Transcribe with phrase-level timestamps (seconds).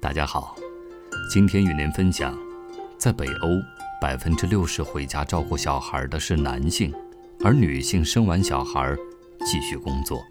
[0.00, 0.54] 大家好，
[1.28, 2.32] 今天与您分享，
[2.96, 3.48] 在北欧，
[4.00, 6.94] 百分之六十回家照顾小孩的是男性，
[7.42, 8.96] 而女性生完小孩
[9.44, 10.24] 继续工作。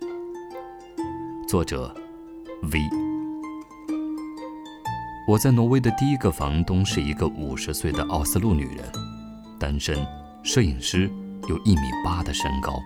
[1.50, 1.94] 作者
[2.72, 2.80] ：V。
[5.28, 8.86] 我在挪威的第一个房东是一个五十岁的奥斯陆女人，
[9.60, 9.98] 单身，
[10.44, 11.12] 摄影师，
[11.50, 12.82] 有一米八的身高。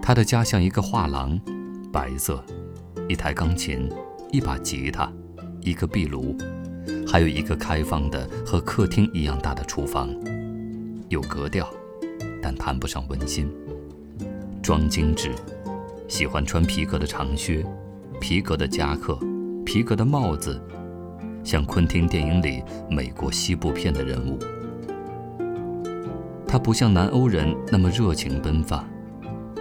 [0.00, 1.38] 她的家像一个画廊，
[1.92, 2.42] 白色，
[3.06, 3.86] 一台钢琴。
[4.32, 5.12] 一把吉他，
[5.60, 6.36] 一个壁炉，
[7.04, 10.08] 还有一个开放的和客厅一样大的厨房，
[11.08, 11.68] 有格调，
[12.40, 13.50] 但谈不上温馨。
[14.62, 15.32] 装精致，
[16.06, 17.66] 喜欢穿皮革的长靴，
[18.20, 19.18] 皮革的夹克，
[19.66, 20.60] 皮革的帽子，
[21.42, 24.38] 像昆汀电影里美国西部片的人物。
[26.46, 28.88] 他不像南欧人那么热情奔放，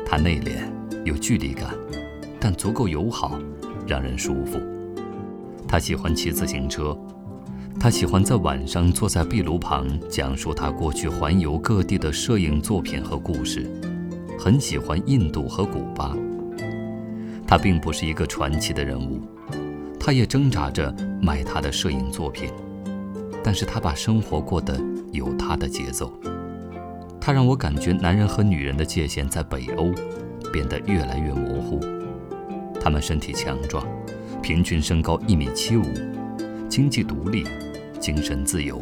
[0.05, 0.59] 他内敛，
[1.05, 1.73] 有距离感，
[2.39, 3.39] 但足够友好。
[3.89, 4.61] 让人舒服。
[5.67, 6.97] 他喜欢骑自行车，
[7.79, 13.69] 他喜欢在晚上坐在壁炉旁讲述他过去环游各地的摄影作品和故事，
[14.37, 16.15] 很喜欢印度和古巴。
[17.47, 19.21] 他并不是一个传奇的人物，
[19.99, 22.49] 他也挣扎着卖他的摄影作品，
[23.43, 24.79] 但是他把生活过得
[25.11, 26.13] 有他的节奏。
[27.19, 29.91] 他让我感觉男人和女人的界限在北欧
[30.51, 31.79] 变得越来越模糊。
[32.79, 33.85] 他们身体强壮，
[34.41, 35.83] 平均身高一米七五，
[36.69, 37.43] 经济独立，
[37.99, 38.81] 精神自由。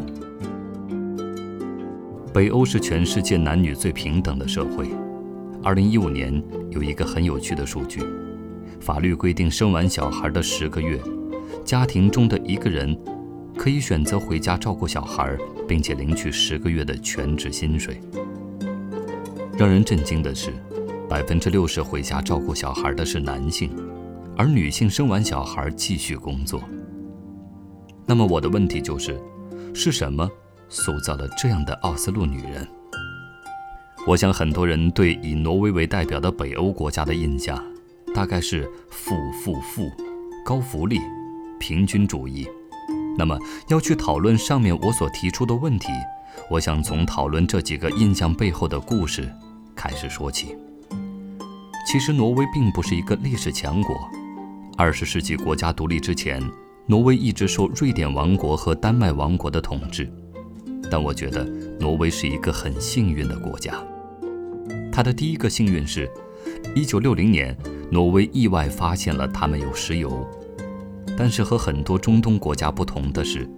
[2.33, 4.87] 北欧是全世界男女最平等的社会。
[5.63, 8.01] 二零一五年有一个很有趣的数据：
[8.79, 10.99] 法律规定，生完小孩的十个月，
[11.65, 12.95] 家庭中的一个人
[13.57, 15.35] 可以选择回家照顾小孩，
[15.67, 17.99] 并且领取十个月的全职薪水。
[19.57, 20.53] 让人震惊的是。
[21.09, 23.71] 百分之六十回家照顾小孩的是男性，
[24.35, 26.61] 而女性生完小孩继续工作。
[28.05, 29.19] 那么我的问题就是，
[29.73, 30.29] 是什么
[30.69, 32.67] 塑造了这样的奥斯陆女人？
[34.05, 37.61] 我想很多人对以挪威为代表的北欧国家的印象，
[38.13, 39.89] 大概是富富富，
[40.45, 40.99] 高福利，
[41.59, 42.47] 平均主义。
[43.17, 43.37] 那么
[43.69, 45.87] 要去讨论上面我所提出的问题，
[46.49, 49.29] 我想从讨论这几个印象背后的故事
[49.75, 50.55] 开始说起。
[51.87, 53.95] 其实，挪威并不是一个历史强国。
[54.75, 56.43] 二十世纪国家独立之前，
[56.85, 60.11] 挪威一直受瑞典王国和丹麦王国的统治。
[60.91, 61.45] 但我觉得，
[61.79, 63.73] 挪威是一个很幸运的国家。
[64.91, 66.11] 它的第一个幸运是
[66.75, 67.57] ，1960年，
[67.89, 70.27] 挪威意外发现了他们有石油。
[71.17, 73.49] 但是和很多中东国家不同的是，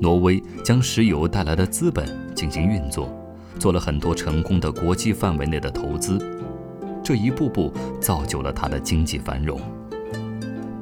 [0.00, 3.08] 挪威将石油带来的资本进行运作，
[3.56, 6.18] 做了很多成功的国际范围内的投资。
[7.02, 9.60] 这一步步造就了他的经济繁荣。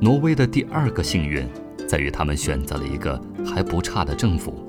[0.01, 1.47] 挪威的第二个幸运
[1.89, 4.63] 在于他们选择了一个还不差的政府。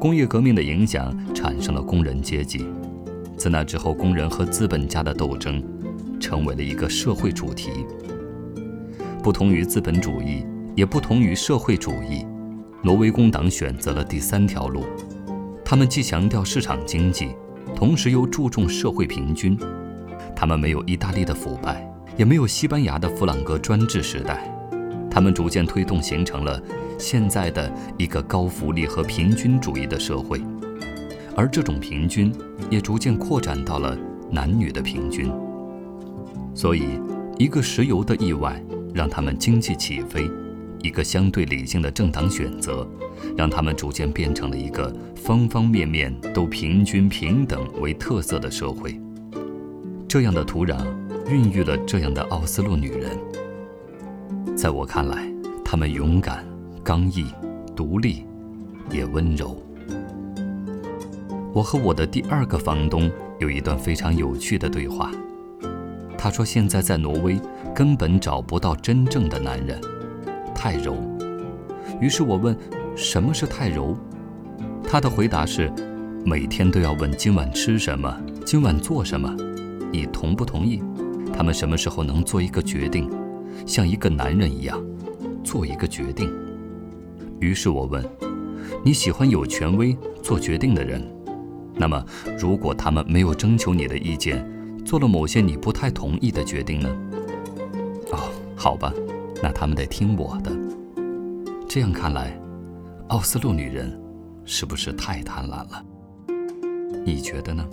[0.00, 2.66] 工业革命的影响产生了工人阶级，
[3.36, 5.62] 自那之后，工人和资本家的斗争
[6.20, 7.70] 成为了一个社会主题。
[9.22, 10.44] 不同于资本主义，
[10.76, 12.24] 也不同于社会主义，
[12.82, 14.84] 挪威工党选择了第三条路。
[15.64, 17.30] 他们既强调市场经济，
[17.74, 19.58] 同时又注重社会平均。
[20.38, 21.84] 他们没有意大利的腐败，
[22.16, 24.48] 也没有西班牙的弗朗哥专制时代。
[25.10, 26.62] 他们逐渐推动，形成了
[26.96, 30.40] 现在的一个高福利和平均主义的社会，
[31.34, 32.32] 而这种平均
[32.70, 33.98] 也逐渐扩展到了
[34.30, 35.28] 男女的平均。
[36.54, 36.84] 所以，
[37.36, 38.62] 一个石油的意外
[38.94, 40.30] 让他们经济起飞，
[40.84, 42.88] 一个相对理性的政党选择，
[43.36, 49.00] 让他们逐渐变成了一个方方面面都平均平等为特色的社会。
[50.08, 50.78] 这样的土壤
[51.28, 53.10] 孕育了这样的奥斯陆女人。
[54.56, 55.30] 在我看来，
[55.62, 56.42] 她们勇敢、
[56.82, 57.26] 刚毅、
[57.76, 58.24] 独立，
[58.90, 59.62] 也温柔。
[61.52, 65.10] 我和我的第二个房东有一段非常有趣的对话。
[66.16, 67.38] 他说：“现在在挪威
[67.74, 69.78] 根本找不到真正的男人，
[70.54, 70.96] 太柔。”
[72.00, 72.56] 于是我问
[72.96, 73.94] ：“什么是太柔？”
[74.82, 75.70] 他的回答是
[76.24, 79.36] ：“每天都要问今晚吃什么，今晚做什么。”
[79.92, 80.82] 你同不同意？
[81.32, 83.10] 他们什么时候能做一个决定，
[83.66, 84.82] 像一个男人一样
[85.44, 86.32] 做一个决定？
[87.40, 88.04] 于是我问：
[88.84, 91.02] 你喜欢有权威做决定的人？
[91.74, 92.04] 那么，
[92.38, 94.44] 如果他们没有征求你的意见，
[94.84, 96.88] 做了某些你不太同意的决定呢？
[98.10, 98.92] 哦，好吧，
[99.40, 100.50] 那他们得听我的。
[101.68, 102.36] 这样看来，
[103.08, 103.96] 奥斯陆女人
[104.44, 105.84] 是不是太贪婪了？
[107.04, 107.64] 你觉得呢？